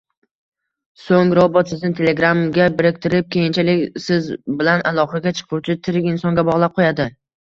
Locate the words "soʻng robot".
0.99-1.67